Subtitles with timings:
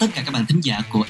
[0.00, 1.04] Tất cả các bạn thính giả của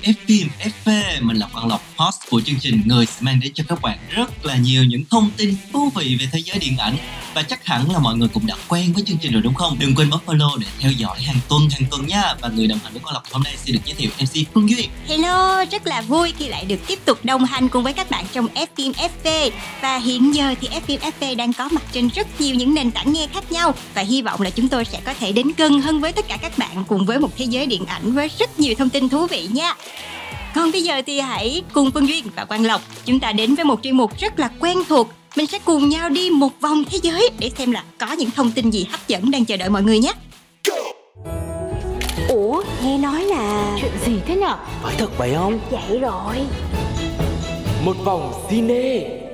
[2.38, 5.30] của chương trình Người sẽ mang đến cho các bạn rất là nhiều những thông
[5.36, 6.96] tin thú vị về thế giới điện ảnh.
[7.34, 9.76] Và chắc hẳn là mọi người cũng đã quen với chương trình rồi đúng không?
[9.78, 12.34] Đừng quên bấm follow để theo dõi hàng tuần hàng tuần nha.
[12.40, 14.70] Và người đồng hành với con Lộc hôm nay sẽ được giới thiệu MC Phương
[14.70, 18.10] Duyên Hello, rất là vui khi lại được tiếp tục đồng hành cùng với các
[18.10, 19.50] bạn trong Fim Fv
[19.82, 23.12] Và hiện giờ thì Fim Fv đang có mặt trên rất nhiều những nền tảng
[23.12, 23.74] nghe khác nhau.
[23.94, 26.36] Và hy vọng là chúng tôi sẽ có thể đến gần hơn với tất cả
[26.42, 29.26] các bạn cùng với một thế giới điện ảnh với rất nhiều thông tin thú
[29.26, 29.74] vị nha.
[30.58, 33.64] Còn bây giờ thì hãy cùng Phương Duyên và Quang Lộc Chúng ta đến với
[33.64, 36.98] một chuyên mục rất là quen thuộc Mình sẽ cùng nhau đi một vòng thế
[37.02, 39.82] giới để xem là có những thông tin gì hấp dẫn đang chờ đợi mọi
[39.82, 40.12] người nhé
[42.28, 44.56] Ủa, nghe nói là Chuyện gì thế nhở?
[44.82, 45.58] Phải thật vậy không?
[45.70, 46.36] vậy rồi
[47.84, 49.27] Một vòng cine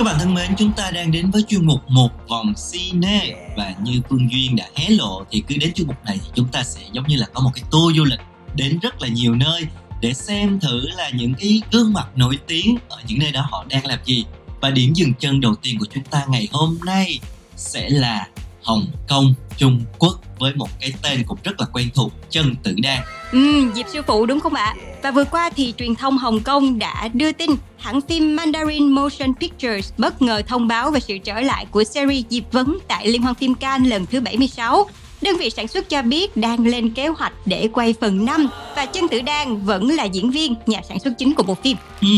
[0.00, 3.36] Các bạn thân mến, chúng ta đang đến với chuyên mục một vòng cine.
[3.56, 6.48] Và như Phương Duyên đã hé lộ thì cứ đến chuyên mục này thì chúng
[6.52, 8.20] ta sẽ giống như là có một cái tour du lịch
[8.54, 9.62] Đến rất là nhiều nơi
[10.00, 13.64] để xem thử là những cái gương mặt nổi tiếng ở những nơi đó họ
[13.68, 14.24] đang làm gì.
[14.60, 17.20] Và điểm dừng chân đầu tiên của chúng ta ngày hôm nay
[17.56, 18.26] sẽ là
[18.62, 22.74] Hồng Kông, Trung Quốc với một cái tên cũng rất là quen thuộc, Chân Tử
[22.82, 23.02] Đan.
[23.32, 24.74] Ừ, Diệp sư phụ đúng không ạ?
[25.02, 29.34] Và vừa qua thì truyền thông Hồng Kông đã đưa tin hãng phim Mandarin Motion
[29.40, 33.22] Pictures bất ngờ thông báo về sự trở lại của series Diệp Vấn tại Liên
[33.22, 34.86] hoan phim Cannes lần thứ 76.
[35.22, 38.86] Đơn vị sản xuất cho biết đang lên kế hoạch để quay phần 5 và
[38.86, 41.76] Chân Tử Đan vẫn là diễn viên, nhà sản xuất chính của bộ phim.
[42.00, 42.08] Ừ,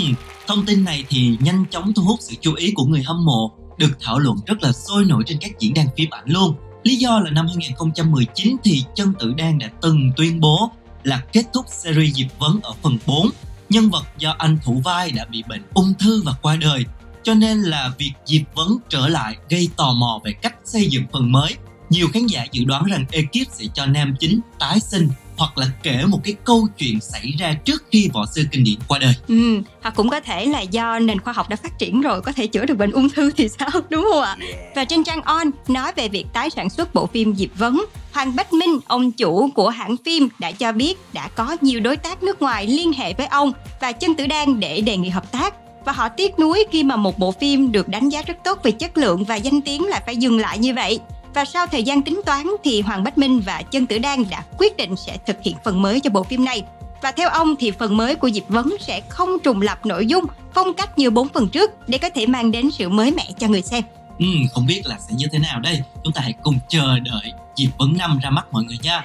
[0.47, 3.53] thông tin này thì nhanh chóng thu hút sự chú ý của người hâm mộ,
[3.79, 6.55] được thảo luận rất là sôi nổi trên các diễn đàn phim ảnh luôn.
[6.83, 10.71] Lý do là năm 2019 thì Chân Tử Đan đã từng tuyên bố
[11.03, 13.31] là kết thúc series Diệp Vấn ở phần 4.
[13.73, 16.85] Nhân vật do anh thủ vai đã bị bệnh ung thư và qua đời.
[17.23, 21.05] Cho nên là việc Diệp Vấn trở lại gây tò mò về cách xây dựng
[21.13, 21.55] phần mới.
[21.91, 25.67] Nhiều khán giả dự đoán rằng ekip sẽ cho nam chính tái sinh hoặc là
[25.83, 29.15] kể một cái câu chuyện xảy ra trước khi võ sư kinh điển qua đời.
[29.29, 32.33] Ừ, hoặc cũng có thể là do nền khoa học đã phát triển rồi có
[32.33, 34.37] thể chữa được bệnh ung thư thì sao đúng không ạ?
[34.77, 38.37] Và trên trang On nói về việc tái sản xuất bộ phim Diệp Vấn, Hoàng
[38.37, 42.23] Bách Minh, ông chủ của hãng phim đã cho biết đã có nhiều đối tác
[42.23, 45.55] nước ngoài liên hệ với ông và Chân Tử Đan để đề nghị hợp tác
[45.85, 48.71] và họ tiếc nuối khi mà một bộ phim được đánh giá rất tốt về
[48.71, 51.01] chất lượng và danh tiếng lại phải dừng lại như vậy.
[51.35, 54.45] Và sau thời gian tính toán thì Hoàng Bách Minh và Chân Tử Đan đã
[54.59, 56.63] quyết định sẽ thực hiện phần mới cho bộ phim này.
[57.03, 60.25] Và theo ông thì phần mới của Diệp Vấn sẽ không trùng lập nội dung,
[60.55, 63.49] phong cách như bốn phần trước để có thể mang đến sự mới mẻ cho
[63.49, 63.83] người xem.
[64.19, 65.83] Ừ, không biết là sẽ như thế nào đây.
[66.05, 69.05] Chúng ta hãy cùng chờ đợi dịp Vấn năm ra mắt mọi người nha.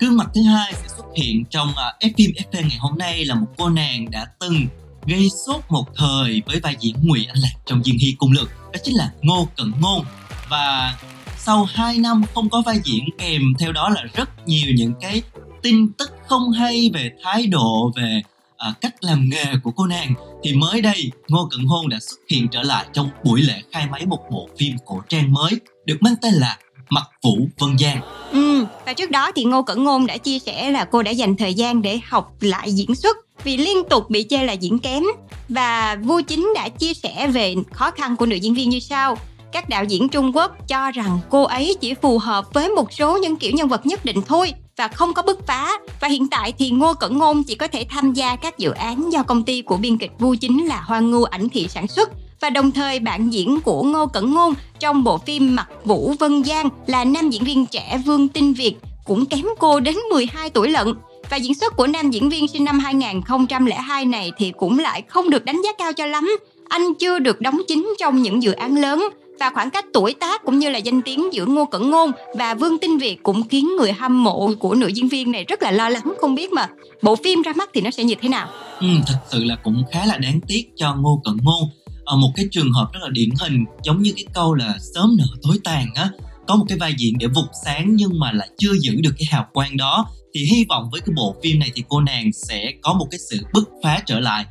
[0.00, 3.34] Gương mặt thứ hai sẽ xuất hiện trong uh, phim FP ngày hôm nay là
[3.34, 4.66] một cô nàng đã từng
[5.06, 8.50] gây sốt một thời với vai diễn Ngụy Anh Lạc trong Diên Hy Cung Lực.
[8.72, 10.04] Đó chính là Ngô Cận Ngôn.
[10.48, 10.96] Và
[11.38, 15.22] sau 2 năm không có vai diễn kèm theo đó là rất nhiều những cái
[15.62, 18.22] tin tức không hay về thái độ về
[18.58, 22.18] à, cách làm nghề của cô nàng thì mới đây Ngô Cận Hôn đã xuất
[22.28, 25.52] hiện trở lại trong buổi lễ khai máy một bộ phim cổ trang mới
[25.84, 26.58] được mang tên là
[26.90, 28.00] Mặt Vũ Vân Giang.
[28.32, 31.36] Ừ, và trước đó thì Ngô Cẩn Ngôn đã chia sẻ là cô đã dành
[31.36, 35.02] thời gian để học lại diễn xuất vì liên tục bị chê là diễn kém.
[35.48, 39.18] Và Vu Chính đã chia sẻ về khó khăn của nữ diễn viên như sau.
[39.52, 43.18] Các đạo diễn Trung Quốc cho rằng cô ấy chỉ phù hợp với một số
[43.18, 45.78] những kiểu nhân vật nhất định thôi và không có bứt phá.
[46.00, 49.12] Và hiện tại thì Ngô Cẩn Ngôn chỉ có thể tham gia các dự án
[49.12, 52.10] do công ty của biên kịch Vu Chính là Hoa Ngưu ảnh thị sản xuất
[52.40, 56.44] và đồng thời bạn diễn của Ngô Cẩn Ngôn trong bộ phim Mặt Vũ Vân
[56.44, 60.68] Giang là nam diễn viên trẻ Vương Tinh Việt cũng kém cô đến 12 tuổi
[60.68, 60.94] lận.
[61.30, 65.30] Và diễn xuất của nam diễn viên sinh năm 2002 này thì cũng lại không
[65.30, 66.38] được đánh giá cao cho lắm.
[66.68, 69.08] Anh chưa được đóng chính trong những dự án lớn
[69.40, 72.54] và khoảng cách tuổi tác cũng như là danh tiếng giữa Ngô Cẩn Ngôn và
[72.54, 75.70] Vương Tinh Việt cũng khiến người hâm mộ của nữ diễn viên này rất là
[75.70, 76.14] lo lắng.
[76.20, 76.68] Không biết mà
[77.02, 78.48] bộ phim ra mắt thì nó sẽ như thế nào.
[78.80, 81.70] Ừ, thật sự là cũng khá là đáng tiếc cho Ngô Cẩn Ngôn.
[82.04, 85.16] Ở một cái trường hợp rất là điển hình giống như cái câu là sớm
[85.18, 86.10] nở tối tàn á.
[86.46, 89.26] Có một cái vai diễn để vụt sáng nhưng mà lại chưa giữ được cái
[89.30, 90.06] hào quang đó.
[90.34, 93.18] Thì hy vọng với cái bộ phim này thì cô nàng sẽ có một cái
[93.30, 94.44] sự bứt phá trở lại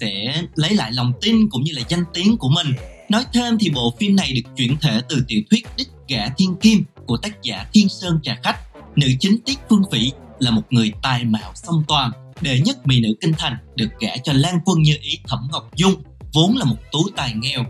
[0.00, 2.66] sẽ lấy lại lòng tin cũng như là danh tiếng của mình.
[3.08, 6.56] Nói thêm thì bộ phim này được chuyển thể từ tiểu thuyết Đích Gã Thiên
[6.56, 8.58] Kim của tác giả Thiên Sơn Trà Khách.
[8.96, 12.10] Nữ chính Tiết Phương Phỉ là một người tài mạo song toàn,
[12.40, 15.70] đệ nhất mỹ nữ kinh thành được gả cho Lan Quân như ý Thẩm Ngọc
[15.76, 15.94] Dung,
[16.32, 17.64] vốn là một tú tài nghèo.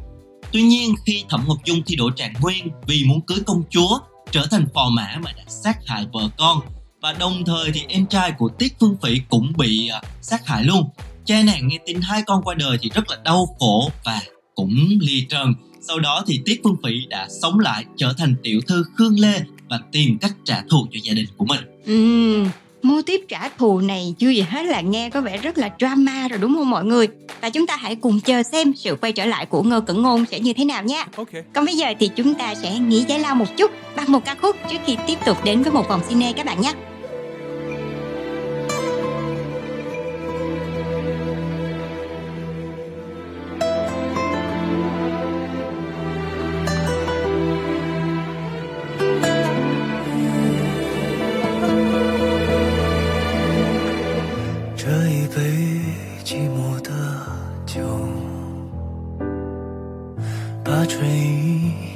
[0.52, 3.98] Tuy nhiên khi Thẩm Ngọc Dung thi đỗ trạng nguyên vì muốn cưới công chúa,
[4.30, 6.60] trở thành phò mã mà đã sát hại vợ con
[7.02, 10.64] và đồng thời thì em trai của Tiết Phương Phỉ cũng bị uh, sát hại
[10.64, 10.90] luôn.
[11.24, 14.20] Cha nàng nghe tin hai con qua đời thì rất là đau khổ và
[14.54, 15.54] cũng ly trần.
[15.80, 19.40] Sau đó thì Tiết Phương Phỉ đã sống lại trở thành tiểu thư Khương Lê
[19.70, 21.60] và tìm cách trả thù cho gia đình của mình.
[21.86, 22.48] Ừm,
[22.82, 26.28] mô tiếp trả thù này chưa gì hết là nghe có vẻ rất là drama
[26.28, 27.08] rồi đúng không mọi người?
[27.40, 30.24] Và chúng ta hãy cùng chờ xem sự quay trở lại của Ngô Cẩn Ngôn
[30.30, 31.06] sẽ như thế nào nha.
[31.16, 31.42] Okay.
[31.54, 34.34] Còn bây giờ thì chúng ta sẽ nghỉ giải lao một chút bằng một ca
[34.34, 36.72] khúc trước khi tiếp tục đến với một vòng cine các bạn nhé.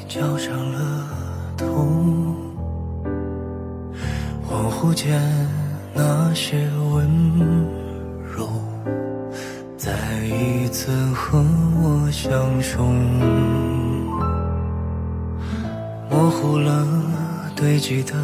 [0.08, 1.06] 意浇上了
[1.54, 1.66] 头。
[4.48, 5.20] 恍惚间，
[5.94, 7.06] 那些温
[8.34, 8.48] 柔，
[9.76, 9.92] 再
[10.24, 11.38] 一次和
[11.82, 12.32] 我相
[12.62, 12.94] 拥，
[16.08, 16.86] 模糊了
[17.54, 18.14] 堆积的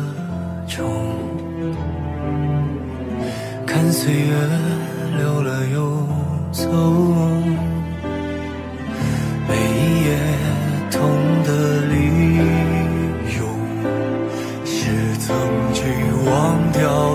[0.67, 0.85] 愁。
[3.67, 4.35] 看岁月
[5.19, 6.07] 流了又
[6.51, 6.71] 走，
[16.75, 17.13] 掉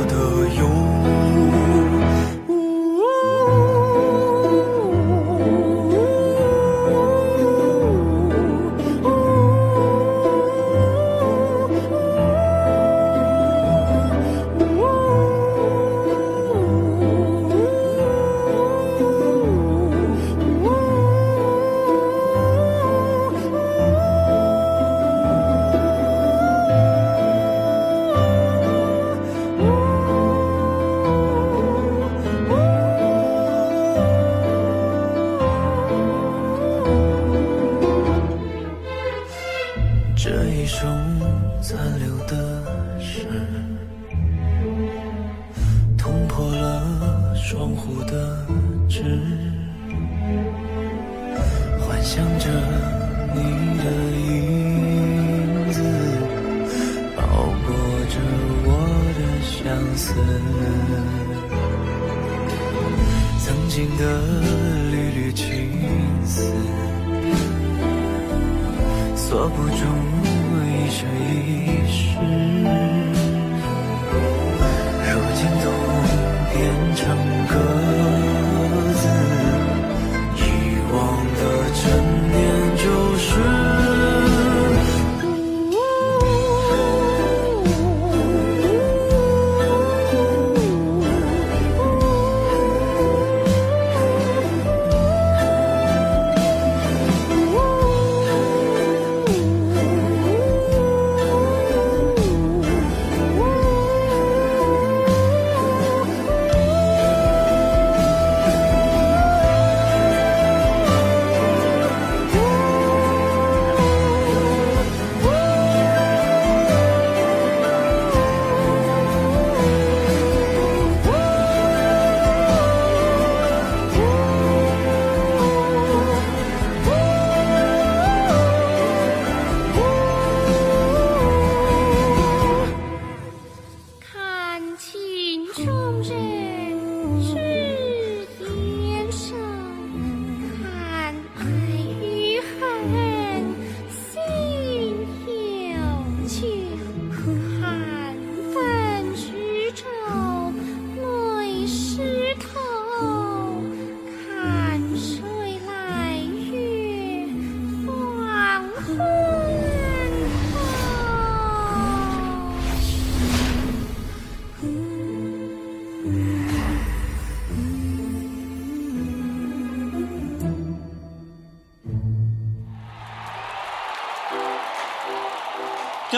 [77.49, 77.78] go.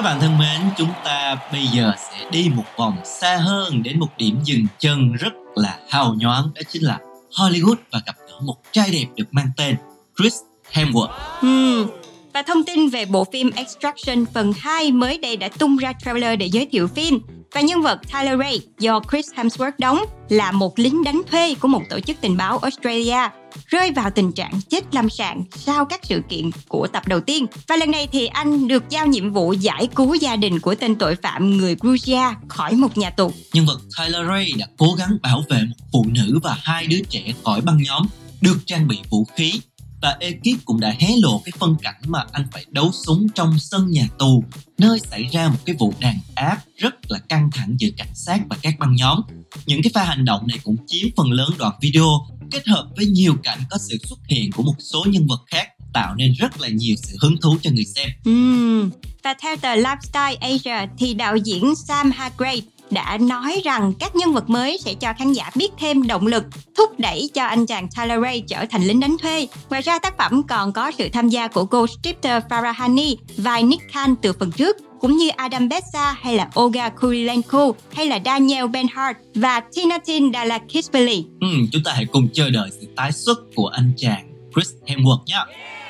[0.01, 3.99] Các bạn thân mến, chúng ta bây giờ sẽ đi một vòng xa hơn đến
[3.99, 6.99] một điểm dừng chân rất là hào nhoáng đó chính là
[7.37, 9.75] Hollywood và gặp gỡ một trai đẹp được mang tên
[10.17, 10.33] Chris
[10.71, 11.09] Hemsworth.
[11.39, 11.87] Hmm.
[12.33, 16.39] Và thông tin về bộ phim Extraction phần 2 mới đây đã tung ra trailer
[16.39, 17.19] để giới thiệu phim.
[17.53, 21.67] Và nhân vật Tyler Ray do Chris Hemsworth đóng là một lính đánh thuê của
[21.67, 23.29] một tổ chức tình báo Australia,
[23.67, 27.45] rơi vào tình trạng chết lâm sàng sau các sự kiện của tập đầu tiên.
[27.67, 30.95] Và lần này thì anh được giao nhiệm vụ giải cứu gia đình của tên
[30.95, 33.31] tội phạm người Georgia khỏi một nhà tù.
[33.53, 36.99] Nhân vật Tyler Ray đã cố gắng bảo vệ một phụ nữ và hai đứa
[37.09, 38.07] trẻ khỏi băng nhóm,
[38.41, 39.61] được trang bị vũ khí
[40.01, 43.59] và ekip cũng đã hé lộ cái phân cảnh mà anh phải đấu súng trong
[43.59, 44.43] sân nhà tù,
[44.77, 48.39] nơi xảy ra một cái vụ đàn áp rất là căng thẳng giữa cảnh sát
[48.49, 49.21] và các băng nhóm.
[49.65, 52.07] Những cái pha hành động này cũng chiếm phần lớn đoạn video,
[52.51, 55.67] kết hợp với nhiều cảnh có sự xuất hiện của một số nhân vật khác,
[55.93, 58.09] tạo nên rất là nhiều sự hứng thú cho người xem.
[58.23, 58.89] Ừ.
[59.23, 64.33] Và theo tờ Lifestyle Asia thì đạo diễn Sam Hargrave đã nói rằng các nhân
[64.33, 66.43] vật mới sẽ cho khán giả biết thêm động lực
[66.77, 69.47] thúc đẩy cho anh chàng Tyler Ray trở thành lính đánh thuê.
[69.69, 73.63] Ngoài ra tác phẩm còn có sự tham gia của cô stripter Farah Hani vai
[73.63, 78.19] Nick Khan từ phần trước cũng như Adam Bessa hay là Olga Kurilenko hay là
[78.25, 81.25] Daniel Benhart và Tinatin Dalakishvili.
[81.41, 85.23] Ừ, chúng ta hãy cùng chờ đợi sự tái xuất của anh chàng Chris Hemsworth
[85.25, 85.39] nhé.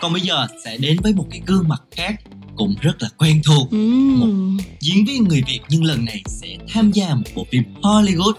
[0.02, 2.16] Còn bây giờ sẽ đến với một cái gương mặt khác
[2.56, 3.68] cũng rất là quen thuộc.
[3.76, 4.20] Uhm.
[4.20, 8.34] Một diễn viên người Việt nhưng lần này sẽ tham gia một bộ phim Hollywood.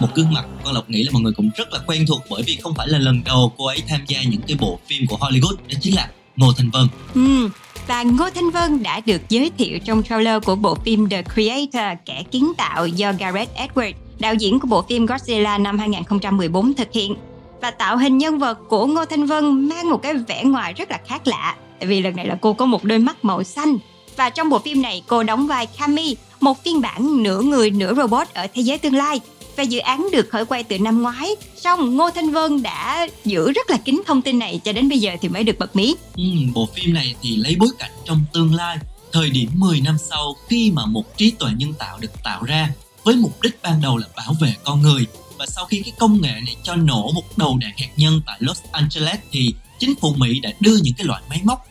[0.00, 2.42] Một gương mặt con Lộc nghĩ là mọi người cũng rất là quen thuộc bởi
[2.42, 5.16] vì không phải là lần đầu cô ấy tham gia những cái bộ phim của
[5.16, 6.86] Hollywood đó chính là Ngô Thanh Vân.
[7.18, 7.50] Uhm.
[7.86, 11.98] Và Ngô Thanh Vân đã được giới thiệu trong trailer của bộ phim The Creator,
[12.04, 16.88] kẻ kiến tạo do Gareth Edwards, đạo diễn của bộ phim Godzilla năm 2014 thực
[16.92, 17.14] hiện.
[17.62, 20.90] Và tạo hình nhân vật của Ngô Thanh Vân mang một cái vẻ ngoài rất
[20.90, 23.78] là khác lạ tại vì lần này là cô có một đôi mắt màu xanh
[24.18, 27.94] và trong bộ phim này cô đóng vai Kami, một phiên bản nửa người nửa
[27.94, 29.20] robot ở thế giới tương lai.
[29.56, 33.52] Và dự án được khởi quay từ năm ngoái, song Ngô Thanh Vân đã giữ
[33.52, 35.94] rất là kín thông tin này cho đến bây giờ thì mới được bật mí.
[36.16, 36.22] Ừ,
[36.54, 38.78] bộ phim này thì lấy bối cảnh trong tương lai,
[39.12, 42.70] thời điểm 10 năm sau khi mà một trí tuệ nhân tạo được tạo ra
[43.04, 45.06] với mục đích ban đầu là bảo vệ con người
[45.38, 48.36] và sau khi cái công nghệ này cho nổ một đầu đạn hạt nhân tại
[48.40, 51.67] Los Angeles thì chính phủ Mỹ đã đưa những cái loại máy móc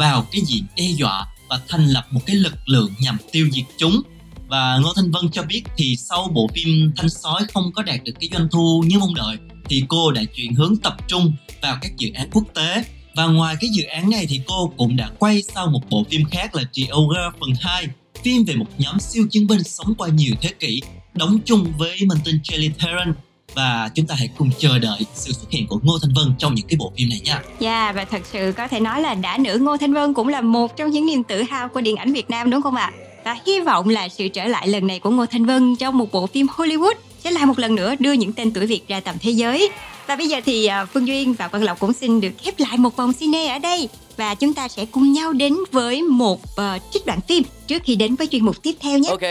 [0.00, 3.64] vào cái diện đe dọa và thành lập một cái lực lượng nhằm tiêu diệt
[3.76, 4.02] chúng.
[4.48, 8.00] Và Ngô Thanh Vân cho biết thì sau bộ phim Thanh Sói không có đạt
[8.04, 11.78] được cái doanh thu như mong đợi, thì cô đã chuyển hướng tập trung vào
[11.82, 12.84] các dự án quốc tế.
[13.16, 16.24] Và ngoài cái dự án này thì cô cũng đã quay sau một bộ phim
[16.24, 17.86] khác là The Ogre phần 2
[18.24, 20.80] phim về một nhóm siêu chiến binh sống qua nhiều thế kỷ,
[21.14, 23.14] đóng chung với minh tinh Charlie Theron
[23.54, 26.54] và chúng ta hãy cùng chờ đợi sự xuất hiện của Ngô Thanh Vân trong
[26.54, 27.42] những cái bộ phim này nha.
[27.60, 30.28] Dạ yeah, và thật sự có thể nói là đã nữ Ngô Thanh Vân cũng
[30.28, 32.92] là một trong những niềm tự hào của điện ảnh Việt Nam đúng không ạ?
[33.24, 36.12] Và hy vọng là sự trở lại lần này của Ngô Thanh Vân trong một
[36.12, 39.14] bộ phim Hollywood sẽ lại một lần nữa đưa những tên tuổi Việt ra tầm
[39.20, 39.70] thế giới.
[40.06, 42.78] Và bây giờ thì à, Phương Duyên và Quang Lộc cũng xin được khép lại
[42.78, 46.82] một vòng cine ở đây và chúng ta sẽ cùng nhau đến với một uh,
[46.92, 49.08] trích đoạn phim trước khi đến với chuyên mục tiếp theo nhé.
[49.08, 49.22] Ok.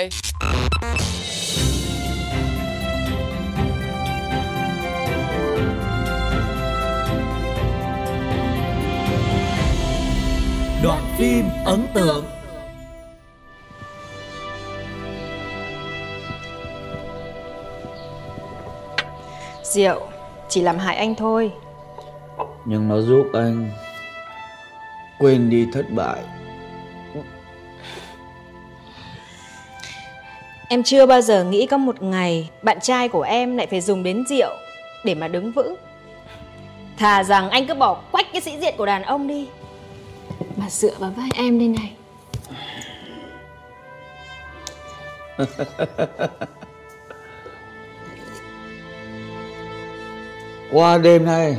[10.84, 12.26] Đoạn phim ấn tượng.
[19.64, 20.08] Rượu
[20.50, 21.52] chỉ làm hại anh thôi.
[22.66, 23.72] Nhưng nó giúp anh
[25.20, 26.20] quên đi thất bại.
[30.70, 34.04] Em chưa bao giờ nghĩ có một ngày bạn trai của em lại phải dùng
[34.04, 34.52] đến rượu
[35.06, 35.76] để mà đứng vững.
[36.98, 39.48] Thà rằng anh cứ bỏ quách cái sĩ diện của đàn ông đi
[40.60, 41.96] mà dựa vào vai em đây này.
[50.72, 51.58] Qua đêm nay,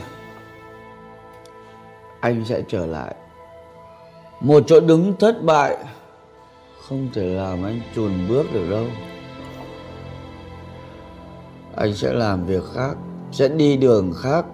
[2.20, 3.14] Anh sẽ trở lại.
[4.40, 5.76] Một chỗ đứng thất bại
[6.88, 8.86] Không thể làm anh chùn bước được đâu.
[11.76, 12.94] Anh sẽ làm việc khác,
[13.32, 14.44] Sẽ đi đường khác.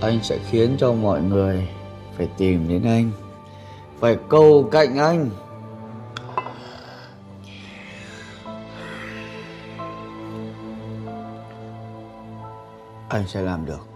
[0.00, 1.68] Anh sẽ khiến cho mọi người
[2.16, 3.10] Phải tìm đến anh.
[3.98, 5.30] Phải câu cạnh anh.
[13.08, 13.86] Anh sẽ làm được.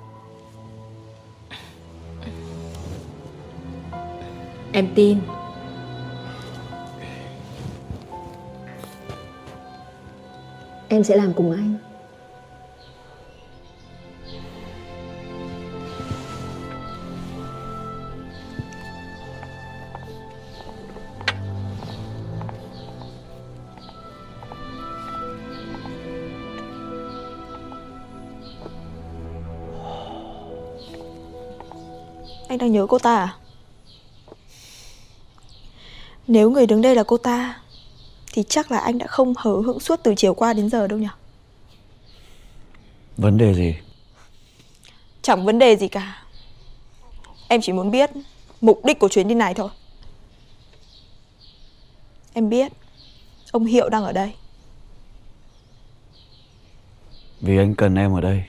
[4.73, 5.19] Em tin.
[10.89, 11.94] Em sẽ làm cùng anh.
[32.65, 33.37] Đang nhớ cô ta à?
[36.27, 37.61] Nếu người đứng đây là cô ta
[38.33, 40.99] Thì chắc là anh đã không hờ hững suốt từ chiều qua đến giờ đâu
[40.99, 41.09] nhỉ?
[43.17, 43.75] Vấn đề gì?
[45.23, 46.25] Chẳng vấn đề gì cả.
[47.49, 48.11] Em chỉ muốn biết
[48.61, 49.69] Mục đích của chuyến đi này thôi.
[52.33, 52.73] Em biết
[53.53, 54.33] Ông Hiệu đang ở đây.
[57.41, 58.45] Vì anh cần em ở đây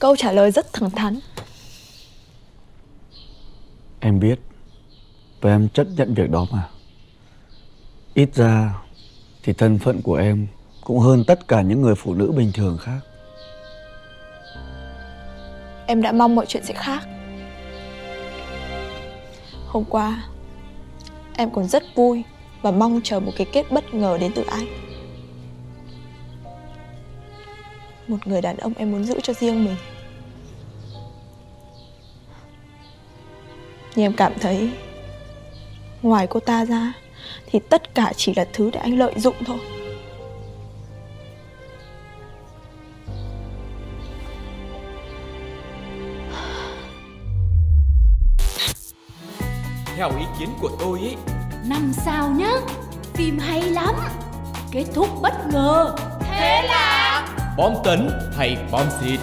[0.00, 1.18] Câu trả lời rất thẳng thắn.
[4.00, 4.38] Em biết
[5.40, 6.68] Và em chấp nhận việc đó mà.
[8.14, 8.74] Ít ra
[9.42, 10.46] Thì thân phận của em
[10.84, 13.00] Cũng hơn tất cả những người phụ nữ bình thường khác.
[15.86, 17.08] Em đã mong mọi chuyện sẽ khác.
[19.66, 20.24] Hôm qua
[21.36, 22.22] Em còn rất vui
[22.62, 24.89] Và mong chờ một cái kết bất ngờ đến từ anh
[28.10, 29.76] Một người đàn ông em muốn giữ cho riêng mình.
[33.94, 34.70] Nhưng em cảm thấy
[36.02, 36.92] Ngoài cô ta ra
[37.46, 39.58] Thì tất cả chỉ là thứ để anh lợi dụng thôi.
[49.96, 51.16] Theo ý kiến của tôi ấy
[51.66, 52.52] Năm sao nhá
[53.14, 53.94] Phim hay lắm
[54.72, 55.96] Kết thúc bất ngờ.
[56.20, 56.99] Thế là
[57.60, 59.20] Bom tấn hay bom xịt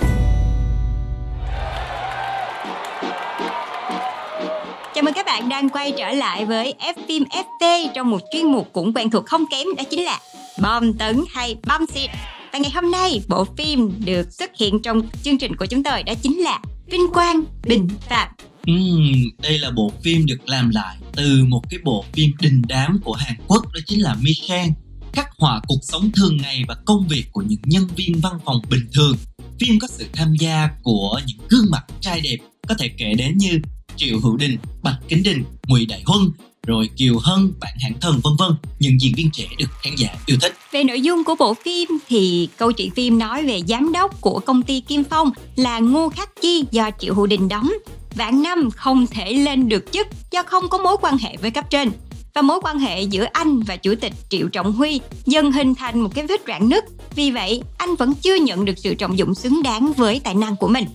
[4.96, 8.46] Chào mừng các bạn đang quay trở lại với F phim FT trong một chuyên
[8.46, 10.20] mục cũng quen thuộc không kém đó chính là
[10.62, 12.10] bom tấn hay bom xịt.
[12.53, 16.03] Và ngày hôm nay bộ phim được xuất hiện trong chương trình của chúng tôi
[16.03, 16.60] đó chính là
[16.91, 18.27] Vinh Quang Bình Phạm.
[18.67, 23.00] Ừm, đây là bộ phim được làm lại từ một cái bộ phim đình đám
[23.03, 24.74] của Hàn Quốc đó chính là Michelle
[25.18, 28.62] khắc họa cuộc sống thường ngày và công việc của những nhân viên văn phòng
[28.70, 29.18] bình thường.
[29.60, 33.38] Phim có sự tham gia của những gương mặt trai đẹp có thể kể đến
[33.38, 33.60] như
[33.96, 36.22] Triệu Hữu Đình, Bạch Kính Đình, Ngụy Đại Huân,
[36.68, 40.10] rồi Kiều Hân, Bạn Hãng Thần vân vân, những diễn viên trẻ được khán giả
[40.25, 40.53] yêu thích.
[40.72, 44.40] Về nội dung của bộ phim thì câu chuyện phim nói về giám đốc của
[44.40, 47.72] công ty Kim Phong là Ngô Khắc Chi do Triệu Hữu Đình đóng.
[48.16, 51.66] Vạn năm không thể lên được chức do không có mối quan hệ với cấp
[51.70, 51.92] trên.
[52.38, 56.00] Và mối quan hệ giữa anh và chủ tịch Triệu Trọng Huy dần hình thành
[56.00, 56.84] một cái vết rạn nứt.
[57.16, 60.56] Vì vậy, anh vẫn chưa nhận được sự trọng dụng xứng đáng với tài năng
[60.56, 60.86] của mình.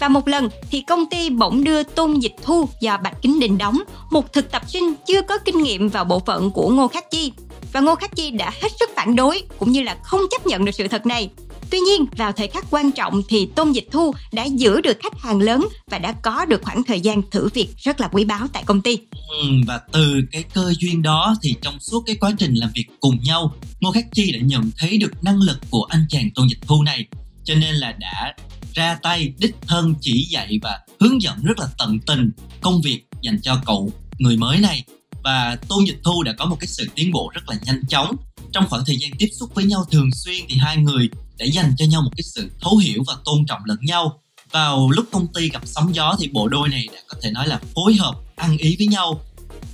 [0.00, 3.58] Và một lần thì công ty bỗng đưa Tôn Dịch Thu do Bạch Kính Đình
[3.58, 3.78] đóng,
[4.10, 7.32] một thực tập sinh chưa có kinh nghiệm vào bộ phận của Ngô Khắc Chi.
[7.72, 10.64] Và Ngô Khắc Chi đã hết sức phản đối cũng như là không chấp nhận
[10.64, 11.30] được sự thật này.
[11.70, 15.20] Tuy nhiên, vào thời khắc quan trọng thì Tôn Dịch Thu đã giữ được khách
[15.20, 18.48] hàng lớn và đã có được khoảng thời gian thử việc rất là quý báu
[18.52, 18.98] tại công ty.
[19.28, 22.86] Ừ, và từ cái cơ duyên đó thì trong suốt cái quá trình làm việc
[23.00, 26.48] cùng nhau, Ngô Khắc Chi đã nhận thấy được năng lực của anh chàng Tôn
[26.48, 27.06] Dịch Thu này,
[27.44, 28.34] cho nên là đã
[28.74, 33.02] ra tay đích thân chỉ dạy và hướng dẫn rất là tận tình công việc
[33.22, 34.84] dành cho cậu người mới này
[35.24, 38.16] và Tôn Dịch Thu đã có một cái sự tiến bộ rất là nhanh chóng
[38.52, 41.74] trong khoảng thời gian tiếp xúc với nhau thường xuyên thì hai người để dành
[41.78, 44.20] cho nhau một cái sự thấu hiểu và tôn trọng lẫn nhau.
[44.50, 47.48] Vào lúc công ty gặp sóng gió thì bộ đôi này đã có thể nói
[47.48, 49.20] là phối hợp ăn ý với nhau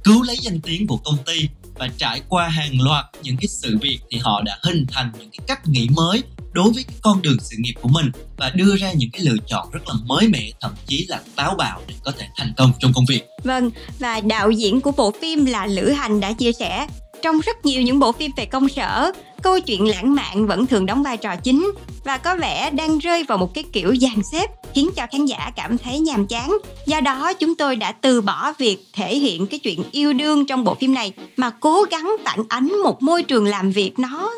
[0.04, 1.48] cứu lấy danh tiếng của công ty
[1.78, 5.30] và trải qua hàng loạt những cái sự việc thì họ đã hình thành những
[5.30, 6.22] cái cách nghĩ mới
[6.52, 9.36] đối với cái con đường sự nghiệp của mình và đưa ra những cái lựa
[9.46, 12.72] chọn rất là mới mẻ thậm chí là táo bạo để có thể thành công
[12.78, 13.22] trong công việc.
[13.44, 16.86] Vâng, và đạo diễn của bộ phim là Lữ Hành đã chia sẻ
[17.24, 20.86] trong rất nhiều những bộ phim về công sở, câu chuyện lãng mạn vẫn thường
[20.86, 21.72] đóng vai trò chính
[22.04, 25.50] và có vẻ đang rơi vào một cái kiểu dàn xếp khiến cho khán giả
[25.56, 26.56] cảm thấy nhàm chán.
[26.86, 30.64] Do đó chúng tôi đã từ bỏ việc thể hiện cái chuyện yêu đương trong
[30.64, 34.30] bộ phim này mà cố gắng phản ánh một môi trường làm việc nó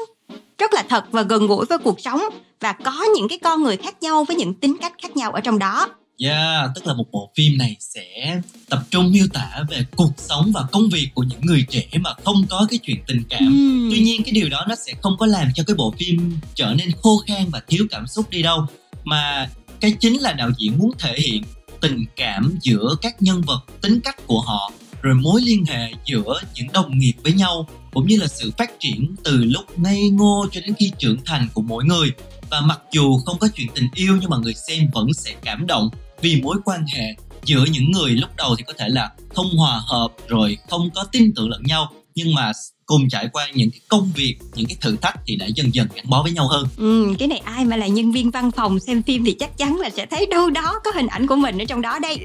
[0.59, 2.21] rất là thật và gần gũi với cuộc sống
[2.61, 5.41] và có những cái con người khác nhau với những tính cách khác nhau ở
[5.41, 5.89] trong đó.
[6.19, 10.53] Yeah, tức là một bộ phim này sẽ tập trung miêu tả về cuộc sống
[10.55, 13.47] và công việc của những người trẻ mà không có cái chuyện tình cảm.
[13.47, 13.89] Ừm.
[13.91, 16.75] Tuy nhiên cái điều đó nó sẽ không có làm cho cái bộ phim trở
[16.75, 18.67] nên khô khan và thiếu cảm xúc đi đâu
[19.05, 19.51] mà
[19.81, 21.43] cái chính là đạo diễn muốn thể hiện
[21.81, 26.41] tình cảm giữa các nhân vật, tính cách của họ rồi mối liên hệ giữa
[26.55, 30.47] những đồng nghiệp với nhau cũng như là sự phát triển từ lúc ngây ngô
[30.53, 32.11] cho đến khi trưởng thành của mỗi người
[32.51, 35.67] và mặc dù không có chuyện tình yêu nhưng mà người xem vẫn sẽ cảm
[35.67, 39.47] động vì mối quan hệ giữa những người lúc đầu thì có thể là không
[39.59, 42.53] hòa hợp rồi không có tin tưởng lẫn nhau nhưng mà
[42.87, 45.89] cùng trải qua những cái công việc những cái thử thách thì đã dần dần
[45.95, 48.81] gắn bó với nhau hơn Ừ, cái này ai mà là nhân viên văn phòng
[48.81, 51.59] xem phim thì chắc chắn là sẽ thấy đâu đó có hình ảnh của mình
[51.59, 52.19] ở trong đó đây.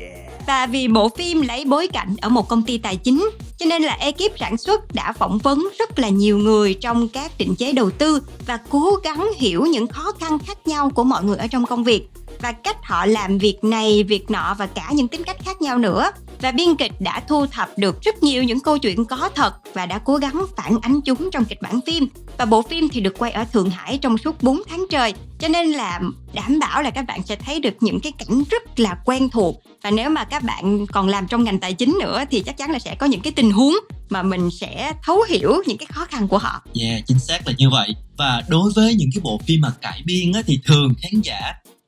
[0.47, 3.83] Và vì bộ phim lấy bối cảnh ở một công ty tài chính, cho nên
[3.83, 7.71] là ekip sản xuất đã phỏng vấn rất là nhiều người trong các định chế
[7.71, 11.47] đầu tư và cố gắng hiểu những khó khăn khác nhau của mọi người ở
[11.47, 12.07] trong công việc
[12.41, 15.77] và cách họ làm việc này, việc nọ và cả những tính cách khác nhau
[15.77, 16.11] nữa.
[16.41, 19.85] Và biên kịch đã thu thập được rất nhiều những câu chuyện có thật và
[19.85, 22.07] đã cố gắng phản ánh chúng trong kịch bản phim.
[22.37, 25.47] Và bộ phim thì được quay ở Thượng Hải trong suốt 4 tháng trời, cho
[25.47, 25.99] nên là
[26.33, 29.61] đảm bảo là các bạn sẽ thấy được những cái cảnh rất là quen thuộc.
[29.83, 32.71] Và nếu mà các bạn còn làm trong ngành tài chính nữa thì chắc chắn
[32.71, 33.75] là sẽ có những cái tình huống
[34.09, 36.61] mà mình sẽ thấu hiểu những cái khó khăn của họ.
[36.81, 37.95] Yeah, chính xác là như vậy.
[38.17, 41.39] Và đối với những cái bộ phim mà cải biên á, thì thường khán giả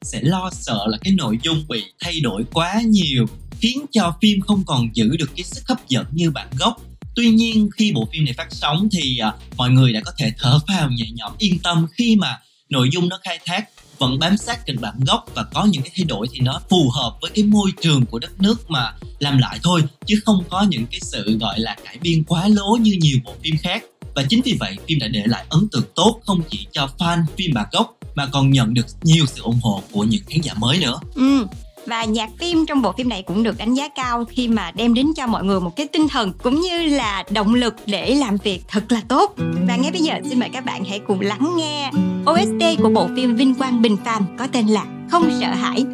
[0.04, 3.26] sẽ lo sợ là cái nội dung bị thay đổi quá nhiều
[3.64, 6.82] khiến cho phim không còn giữ được cái sức hấp dẫn như bản gốc.
[7.16, 10.32] Tuy nhiên khi bộ phim này phát sóng thì à, mọi người đã có thể
[10.38, 12.40] thở phào nhẹ nhõm yên tâm khi mà
[12.70, 13.66] nội dung nó khai thác
[13.98, 16.90] vẫn bám sát kịch bản gốc và có những cái thay đổi thì nó phù
[16.90, 20.66] hợp với cái môi trường của đất nước mà làm lại thôi chứ không có
[20.70, 23.84] những cái sự gọi là cải biên quá lố như nhiều bộ phim khác.
[24.16, 27.24] Và chính vì vậy phim đã để lại ấn tượng tốt không chỉ cho fan
[27.38, 30.54] phim bản gốc mà còn nhận được nhiều sự ủng hộ của những khán giả
[30.54, 31.00] mới nữa.
[31.16, 31.48] Ừ,
[31.86, 34.94] và nhạc phim trong bộ phim này cũng được đánh giá cao khi mà đem
[34.94, 38.38] đến cho mọi người một cái tinh thần cũng như là động lực để làm
[38.38, 39.36] việc thật là tốt.
[39.68, 41.92] Và ngay bây giờ xin mời các bạn hãy cùng lắng nghe
[42.32, 45.86] OST của bộ phim Vinh Quang Bình Phàm có tên là Không sợ hãi.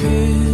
[0.00, 0.49] disappear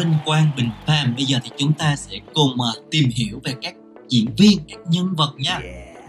[0.00, 1.14] Vinh Quang Bình Phàm.
[1.16, 3.74] Bây giờ thì chúng ta sẽ cùng à, tìm hiểu về các
[4.08, 5.60] diễn viên, các nhân vật nha.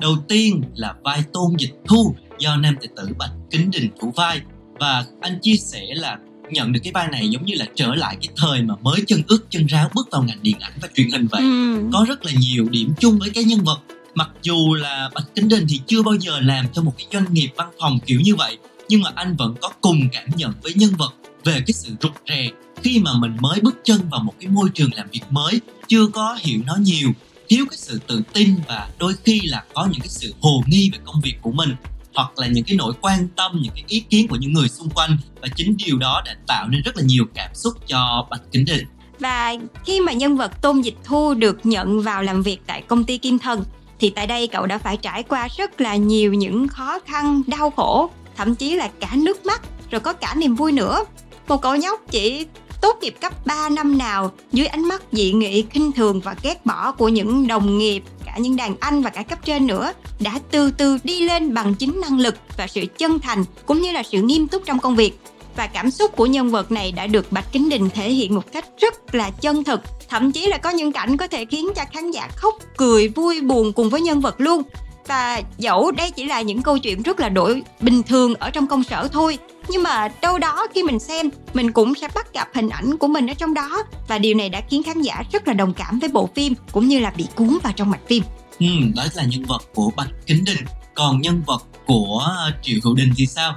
[0.01, 4.13] Đầu tiên là vai Tôn Dịch Thu do nam tài tử Bạch Kính Đình thủ
[4.15, 4.41] vai
[4.80, 6.17] và anh chia sẻ là
[6.49, 9.21] nhận được cái vai này giống như là trở lại cái thời mà mới chân
[9.27, 11.41] ướt chân ráo bước vào ngành điện ảnh và truyền hình vậy.
[11.41, 11.89] Ừ.
[11.93, 13.80] Có rất là nhiều điểm chung với cái nhân vật
[14.15, 17.34] mặc dù là Bạch Kính Đình thì chưa bao giờ làm cho một cái doanh
[17.34, 18.58] nghiệp văn phòng kiểu như vậy
[18.89, 22.12] nhưng mà anh vẫn có cùng cảm nhận với nhân vật về cái sự rụt
[22.30, 22.49] rè
[22.84, 26.08] khi mà mình mới bước chân vào một cái môi trường làm việc mới chưa
[26.08, 27.10] có hiểu nó nhiều
[27.50, 30.89] thiếu cái sự tự tin và đôi khi là có những cái sự hồ nghi
[30.94, 31.76] về công việc của mình
[32.13, 34.89] hoặc là những cái nỗi quan tâm những cái ý kiến của những người xung
[34.89, 38.41] quanh và chính điều đó đã tạo nên rất là nhiều cảm xúc cho bạch
[38.52, 38.86] kính định
[39.20, 43.04] Và khi mà nhân vật Tôn Dịch Thu được nhận vào làm việc tại công
[43.04, 43.63] ty Kim Thần
[44.00, 47.70] thì tại đây cậu đã phải trải qua rất là nhiều những khó khăn, đau
[47.70, 51.04] khổ, thậm chí là cả nước mắt, rồi có cả niềm vui nữa.
[51.48, 52.46] Một cậu nhóc chỉ
[52.82, 56.65] tốt nghiệp cấp 3 năm nào dưới ánh mắt dị nghị, khinh thường và ghét
[56.65, 60.39] bỏ của những đồng nghiệp, cả những đàn anh và cả cấp trên nữa đã
[60.52, 64.04] từ từ đi lên bằng chính năng lực và sự chân thành cũng như là
[64.04, 65.20] sự nghiêm túc trong công việc.
[65.56, 68.52] Và cảm xúc của nhân vật này đã được Bạch Kính Đình thể hiện một
[68.52, 69.82] cách rất là chân thực.
[70.10, 73.41] Thậm chí là có những cảnh có thể khiến cho khán giả khóc cười vui
[73.41, 74.62] buồn cùng với nhân vật luôn
[75.08, 78.68] và dẫu đây chỉ là những câu chuyện rất là đổi bình thường ở trong
[78.68, 79.38] công sở thôi
[79.70, 83.08] nhưng mà đâu đó khi mình xem mình cũng sẽ bắt gặp hình ảnh của
[83.08, 83.84] mình ở trong đó.
[84.08, 86.88] Và điều này đã khiến khán giả rất là đồng cảm với bộ phim cũng
[86.88, 88.24] như là bị cuốn vào trong mạch phim.
[88.60, 90.66] Ừ, đó là nhân vật của Bạch Kính Đình.
[90.94, 92.30] Còn nhân vật của
[92.62, 93.56] Triệu Hữu Đình thì sao?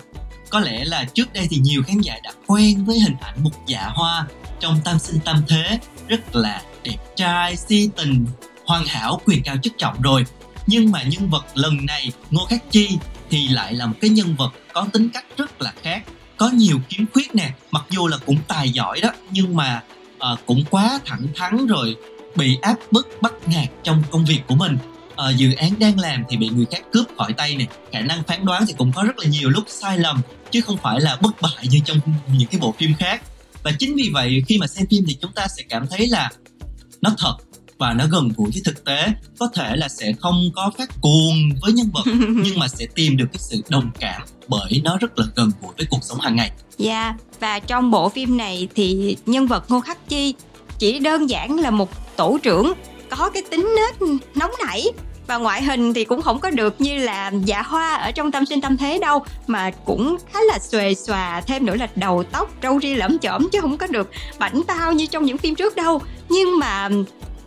[0.50, 3.50] Có lẽ là trước đây thì nhiều khán giả đã quen với hình ảnh một
[3.66, 4.26] dạ hoa
[4.60, 5.78] trong tam sinh tam thế
[6.08, 8.26] rất là đẹp trai, si tình,
[8.66, 10.24] hoàn hảo, quyền cao chức trọng rồi
[10.66, 12.98] nhưng mà nhân vật lần này Ngô Khắc Chi
[13.30, 16.02] thì lại là một cái nhân vật có tính cách rất là khác
[16.36, 19.82] có nhiều kiếm khuyết nè mặc dù là cũng tài giỏi đó nhưng mà
[20.32, 21.96] uh, cũng quá thẳng thắn rồi
[22.36, 24.78] bị áp bức bắt nạt trong công việc của mình.
[25.12, 28.22] Uh, dự án đang làm thì bị người khác cướp khỏi tay nè khả năng
[28.22, 31.16] phán đoán thì cũng có rất là nhiều lúc sai lầm chứ không phải là
[31.16, 31.98] bất bại như trong
[32.38, 33.22] những cái bộ phim khác.
[33.62, 36.30] Và chính vì vậy khi mà xem phim thì chúng ta sẽ cảm thấy là
[37.00, 37.36] nó thật
[37.78, 39.08] và nó gần gũi với thực tế
[39.38, 42.02] có thể là sẽ không có phát cuồng với nhân vật
[42.44, 45.72] nhưng mà sẽ tìm được cái sự đồng cảm bởi nó rất là gần gũi
[45.76, 46.50] với cuộc sống hàng ngày.
[46.78, 47.14] Dạ, yeah.
[47.40, 50.34] và trong bộ phim này thì nhân vật Ngô Khắc Chi
[50.78, 52.72] chỉ đơn giản là một tổ trưởng
[53.10, 54.86] có cái tính nết nóng nảy
[55.26, 58.46] và ngoại hình thì cũng không có được như là dạ hoa ở trong tâm
[58.46, 62.50] sinh tâm thế đâu mà cũng khá là xuề xòa thêm nữa là đầu tóc
[62.62, 65.76] râu ria lẫm chởm chứ không có được bảnh bao như trong những phim trước
[65.76, 66.88] đâu nhưng mà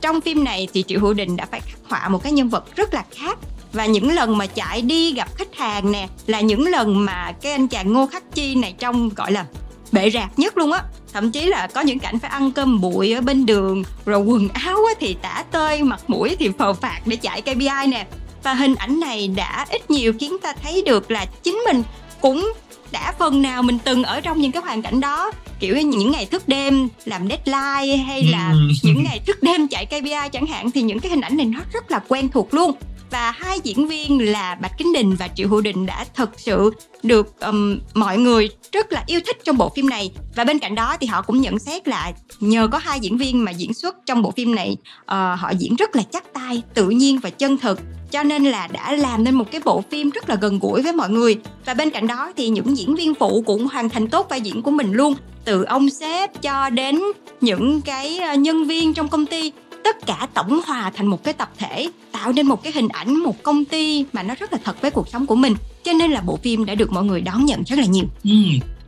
[0.01, 2.75] trong phim này thì triệu hữu đình đã phải khắc họa một cái nhân vật
[2.75, 3.37] rất là khác.
[3.73, 7.51] Và những lần mà chạy đi gặp khách hàng nè, là những lần mà cái
[7.51, 9.45] anh chàng ngô khắc chi này trông, gọi là
[9.91, 10.83] bệ rạc nhất luôn á.
[11.13, 14.49] Thậm chí là có những cảnh phải ăn cơm bụi ở bên đường, rồi quần
[14.49, 18.07] áo thì tả tơi, mặt mũi thì phờ phạt để chạy KPI nè.
[18.43, 21.83] Và hình ảnh này đã ít nhiều khiến ta thấy được là chính mình
[22.21, 22.53] cũng
[22.91, 26.25] đã phần nào mình từng ở trong những cái hoàn cảnh đó kiểu những ngày
[26.25, 30.81] thức đêm làm deadline hay là những ngày thức đêm chạy KPI chẳng hạn thì
[30.81, 32.71] những cái hình ảnh này nó rất là quen thuộc luôn
[33.11, 36.71] và hai diễn viên là Bạch Kính Đình và Triệu Hữu Đình đã thật sự
[37.03, 40.11] được um, mọi người rất là yêu thích trong bộ phim này.
[40.35, 43.45] Và bên cạnh đó thì họ cũng nhận xét là nhờ có hai diễn viên
[43.45, 46.89] mà diễn xuất trong bộ phim này uh, họ diễn rất là chắc tay tự
[46.89, 47.79] nhiên và chân thực.
[48.11, 50.93] Cho nên là đã làm nên một cái bộ phim rất là gần gũi với
[50.93, 51.37] mọi người.
[51.65, 54.61] Và bên cạnh đó thì những diễn viên phụ cũng hoàn thành tốt vai diễn
[54.61, 55.15] của mình luôn.
[55.45, 57.01] Từ ông sếp cho đến
[57.41, 59.51] những cái ờ, nhân viên trong công ty
[59.87, 63.15] tất cả tổng hòa thành một cái tập thể tạo nên một cái hình ảnh
[63.15, 65.55] một công ty mà nó rất là thật với cuộc sống của mình.
[65.83, 68.05] Cho nên là bộ phim đã được mọi người đón nhận rất là nhiều.
[68.23, 68.31] Ừ,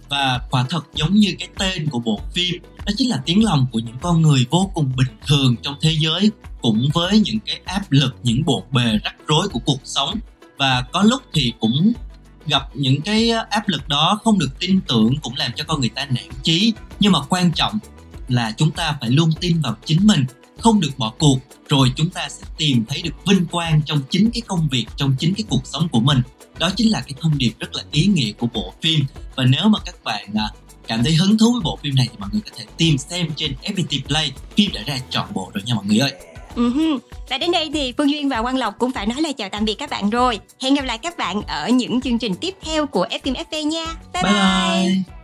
[0.10, 3.68] và quả thật giống như cái tên của bộ phim đó chính là tiếng lòng
[3.72, 6.32] của những con người vô cùng bình thường trong thế giới
[6.62, 10.20] cũng với những cái áp lực những bộn bề rắc rối của cuộc sống.
[10.58, 11.94] Và có lúc thì cũng
[12.48, 15.90] gặp những cái áp lực đó không được tin tưởng cũng làm cho con người
[15.90, 16.74] ta nản chí.
[17.00, 17.80] Nhưng mà quan trọng
[18.28, 20.26] là chúng ta phải luôn tin vào chính mình
[20.62, 21.38] không được bỏ cuộc
[21.70, 25.16] rồi chúng ta sẽ tìm thấy được vinh quang trong chính cái công việc trong
[25.20, 26.22] chính cái cuộc sống của mình
[26.60, 29.00] đó chính là cái thông điệp rất là ý nghĩa của bộ phim
[29.36, 30.50] và nếu mà các bạn à,
[30.88, 33.28] cảm thấy hứng thú với bộ phim này thì mọi người có thể tìm xem
[33.36, 36.14] trên FPT Play phim đã ra trọn bộ rồi nha mọi người ơi
[36.56, 37.00] Uh-huh.
[37.30, 39.66] Và đến đây thì Phương Duyên và Quang Lộc cũng phải nói lời chào tạm
[39.66, 40.40] biệt các bạn rồi.
[40.62, 43.86] Hẹn gặp lại các bạn ở những chương trình tiếp theo của FM FP nha.
[44.14, 44.34] Bye bye.
[44.34, 44.94] bye.
[44.94, 45.19] bye.